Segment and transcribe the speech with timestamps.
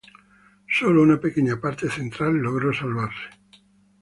[0.67, 3.21] Sólo una pequeña parte central logró salvarse.